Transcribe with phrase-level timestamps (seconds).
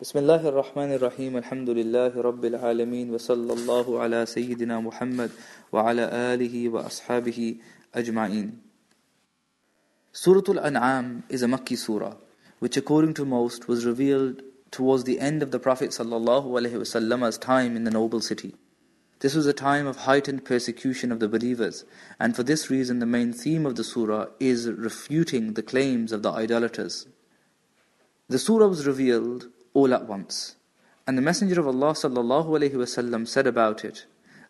[0.00, 5.30] بسم الله الرحمن الرحيم الحمد لله رب العالمين وصلى الله على سيدنا محمد
[5.72, 6.04] وعلى
[6.34, 7.56] آله وأصحابه
[7.94, 8.60] أجمعين
[10.12, 12.14] Surah Al-An'am is a Makki surah
[12.58, 17.84] which according to most was revealed towards the end of the Prophet ﷺ's time in
[17.84, 18.54] the noble city.
[19.20, 21.84] This was a time of heightened persecution of the believers,
[22.20, 26.22] and for this reason the main theme of the surah is refuting the claims of
[26.22, 27.06] the idolaters.
[28.28, 30.55] The surah was revealed all at once.
[31.07, 34.05] And the Messenger of Allah sallallahu said about it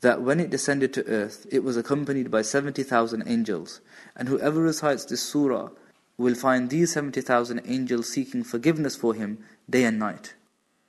[0.00, 3.80] that when it descended to earth, it was accompanied by 70,000 angels.
[4.14, 5.70] And whoever recites this surah
[6.18, 9.38] will find these 70,000 angels seeking forgiveness for him
[9.68, 10.34] day and night.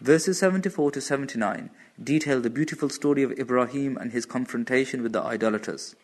[0.00, 1.70] Verses 74 to 79
[2.02, 5.94] detail the beautiful story of Ibrahim and his confrontation with the idolaters.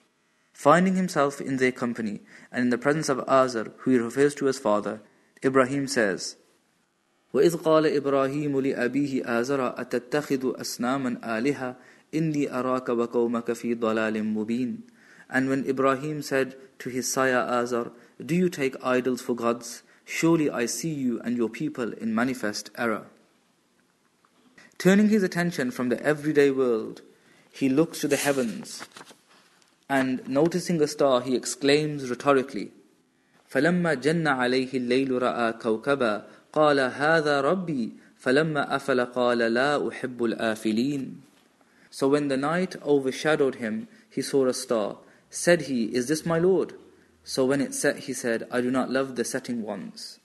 [0.52, 2.21] Finding himself in their company
[2.52, 5.01] and in the presence of Azar, who he refers to as father,
[5.43, 6.37] Ibrahim says,
[7.34, 11.76] وإذ قال إبراهيم لأبيه آزر أتتخذ أصناما آلهة
[12.15, 14.79] إني أراك وقومك في ضلال مبين
[15.29, 17.91] And when Ibrahim said to his sire Azar,
[18.24, 19.82] Do you take idols for gods?
[20.04, 23.05] Surely I see you and your people in manifest error.
[24.77, 27.01] Turning his attention from the everyday world,
[27.49, 28.84] he looks to the heavens
[29.87, 32.71] and noticing a star, he exclaims rhetorically,
[33.49, 41.21] فلما جن عليه الليل رأى كوكبا قال هذا ربي فلما أفل قال لا أحب الآفلين
[41.90, 44.99] So when the night overshadowed him, he saw a star.
[45.30, 46.74] Said he, Is this my Lord?
[47.24, 50.18] So when it set, he said, I do not love the setting ones.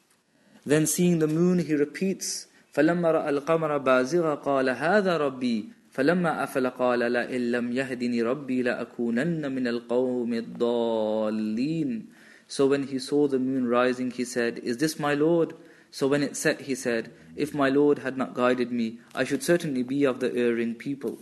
[0.66, 6.68] Then seeing the moon, he repeats, فلما رأى القمر بازغا قال هذا ربي فلما أفل
[6.70, 12.08] قال لئن لم يهدني ربي لأكونن من القوم الضالين
[12.48, 15.54] So when he saw the moon rising, he said, Is this my Lord?
[15.92, 19.44] So when it set, he said, If my Lord had not guided me, I should
[19.44, 21.20] certainly be of the erring people.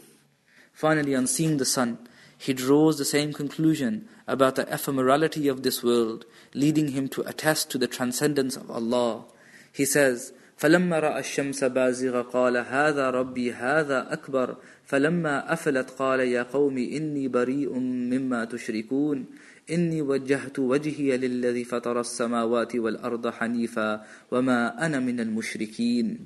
[0.71, 1.97] Finally, on seeing the sun,
[2.37, 7.69] he draws the same conclusion about the ephemerality of this world, leading him to attest
[7.71, 9.25] to the transcendence of Allah.
[9.73, 16.43] He says, فلما رأى الشمس بازغة قال هذا ربي هذا أكبر فلما أفلت قال يا
[16.43, 19.25] قوم إني بريء مما تشركون
[19.71, 26.25] إني وجهت وجهي للذي فطر السماوات والأرض حنيفا وما أنا من المشركين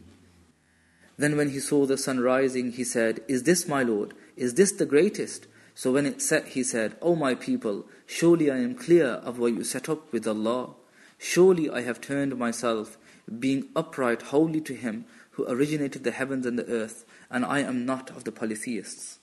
[1.15, 4.15] Then when he saw the sun rising, he said, Is this my Lord?
[4.35, 5.45] Is this the greatest?
[5.75, 9.53] So when it set, he said, O my people, surely I am clear of what
[9.53, 10.73] you set up with Allah.
[11.17, 12.97] Surely I have turned myself,
[13.39, 17.85] being upright wholly to Him who originated the heavens and the earth, and I am
[17.85, 19.19] not of the polytheists.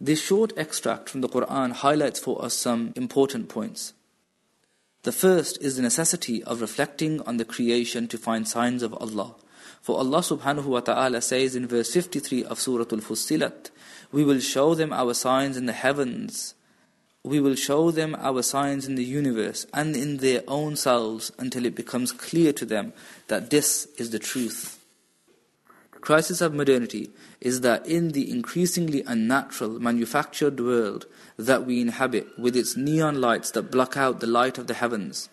[0.00, 3.94] This short extract from the Quran highlights for us some important points.
[5.04, 9.36] The first is the necessity of reflecting on the creation to find signs of Allah.
[9.80, 13.70] For Allah subhanahu wa ta'ala says in verse 53 of Surah Al-Fussilat,
[14.10, 16.55] We will show them our signs in the heavens.
[17.26, 21.66] We will show them our signs in the universe and in their own selves until
[21.66, 22.92] it becomes clear to them
[23.26, 24.78] that this is the truth
[25.92, 27.10] The crisis of modernity
[27.40, 31.06] is that in the increasingly unnatural manufactured world
[31.36, 35.28] that we inhabit, with its neon lights that block out the light of the heavens,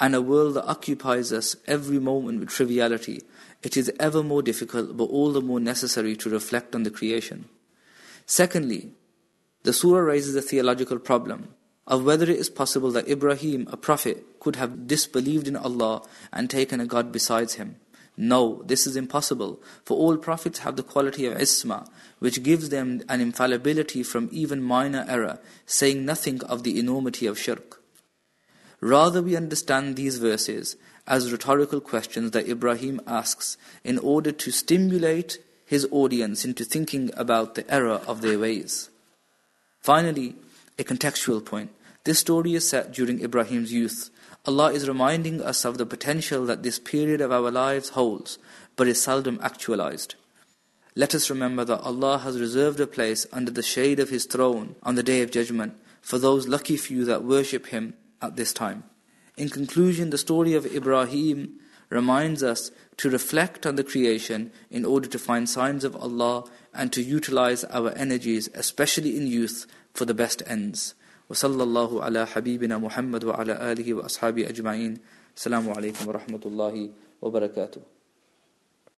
[0.00, 3.22] and a world that occupies us every moment with triviality,
[3.62, 7.48] it is ever more difficult but all the more necessary to reflect on the creation.
[8.26, 8.90] Secondly,
[9.66, 11.48] the surah raises a theological problem
[11.88, 16.48] of whether it is possible that Ibrahim, a prophet, could have disbelieved in Allah and
[16.48, 17.74] taken a God besides him.
[18.16, 21.88] No, this is impossible, for all prophets have the quality of isma,
[22.20, 27.36] which gives them an infallibility from even minor error, saying nothing of the enormity of
[27.36, 27.82] shirk.
[28.80, 30.76] Rather, we understand these verses
[31.08, 37.56] as rhetorical questions that Ibrahim asks in order to stimulate his audience into thinking about
[37.56, 38.90] the error of their ways.
[39.86, 40.34] Finally,
[40.80, 41.70] a contextual point.
[42.02, 44.10] This story is set during Ibrahim's youth,
[44.44, 48.36] Allah is reminding us of the potential that this period of our lives holds,
[48.74, 50.16] but is seldom actualized.
[50.96, 54.74] Let us remember that Allah has reserved a place under the shade of His throne
[54.82, 58.82] on the Day of Judgment for those lucky few that worship Him at this time.
[59.36, 65.06] In conclusion, the story of Ibrahim reminds us to reflect on the creation in order
[65.06, 66.44] to find signs of Allah
[66.75, 70.95] and to utilize our energies, especially in youth, for the best ends.
[71.31, 74.97] وصلى الله على حبيبنا محمد وعلى آله وأصحابه أجمعين
[75.35, 76.89] السلام عليكم ورحمة الله
[77.21, 77.81] وبركاته